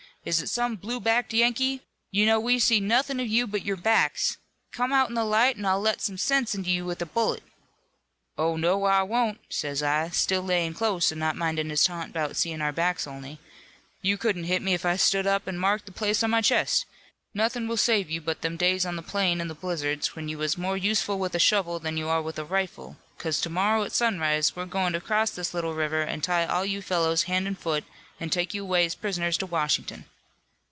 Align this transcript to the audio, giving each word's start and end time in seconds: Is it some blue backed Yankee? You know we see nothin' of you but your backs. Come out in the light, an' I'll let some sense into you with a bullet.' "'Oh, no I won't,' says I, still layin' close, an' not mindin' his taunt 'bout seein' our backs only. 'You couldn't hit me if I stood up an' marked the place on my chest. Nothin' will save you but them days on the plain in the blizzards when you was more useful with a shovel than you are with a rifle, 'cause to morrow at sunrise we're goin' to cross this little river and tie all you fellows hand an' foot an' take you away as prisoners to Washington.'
Is 0.23 0.39
it 0.39 0.49
some 0.49 0.75
blue 0.75 0.99
backed 0.99 1.33
Yankee? 1.33 1.81
You 2.11 2.27
know 2.27 2.39
we 2.39 2.59
see 2.59 2.79
nothin' 2.79 3.19
of 3.19 3.25
you 3.25 3.47
but 3.47 3.65
your 3.65 3.75
backs. 3.75 4.37
Come 4.71 4.93
out 4.93 5.09
in 5.09 5.15
the 5.15 5.23
light, 5.23 5.57
an' 5.57 5.65
I'll 5.65 5.81
let 5.81 5.99
some 5.99 6.19
sense 6.19 6.53
into 6.53 6.69
you 6.69 6.85
with 6.85 7.01
a 7.01 7.07
bullet.' 7.07 7.41
"'Oh, 8.37 8.55
no 8.55 8.83
I 8.83 9.01
won't,' 9.01 9.39
says 9.49 9.81
I, 9.81 10.09
still 10.09 10.43
layin' 10.43 10.75
close, 10.75 11.11
an' 11.11 11.17
not 11.17 11.35
mindin' 11.35 11.71
his 11.71 11.83
taunt 11.83 12.13
'bout 12.13 12.35
seein' 12.35 12.61
our 12.61 12.71
backs 12.71 13.07
only. 13.07 13.39
'You 14.03 14.15
couldn't 14.15 14.43
hit 14.43 14.61
me 14.61 14.75
if 14.75 14.85
I 14.85 14.95
stood 14.95 15.25
up 15.25 15.47
an' 15.47 15.57
marked 15.57 15.87
the 15.87 15.91
place 15.91 16.21
on 16.21 16.29
my 16.29 16.41
chest. 16.41 16.85
Nothin' 17.33 17.67
will 17.67 17.75
save 17.75 18.11
you 18.11 18.21
but 18.21 18.41
them 18.43 18.57
days 18.57 18.85
on 18.85 18.97
the 18.97 19.01
plain 19.01 19.41
in 19.41 19.47
the 19.47 19.55
blizzards 19.55 20.15
when 20.15 20.27
you 20.27 20.37
was 20.37 20.55
more 20.55 20.77
useful 20.77 21.17
with 21.17 21.33
a 21.33 21.39
shovel 21.39 21.79
than 21.79 21.97
you 21.97 22.09
are 22.09 22.21
with 22.21 22.37
a 22.37 22.45
rifle, 22.45 22.95
'cause 23.17 23.41
to 23.41 23.49
morrow 23.49 23.83
at 23.85 23.91
sunrise 23.91 24.55
we're 24.55 24.67
goin' 24.67 24.93
to 24.93 25.01
cross 25.01 25.31
this 25.31 25.55
little 25.55 25.73
river 25.73 26.03
and 26.03 26.23
tie 26.23 26.45
all 26.45 26.63
you 26.63 26.79
fellows 26.83 27.23
hand 27.23 27.47
an' 27.47 27.55
foot 27.55 27.85
an' 28.19 28.29
take 28.29 28.53
you 28.53 28.61
away 28.61 28.85
as 28.85 28.93
prisoners 28.93 29.35
to 29.35 29.47
Washington.' 29.47 30.05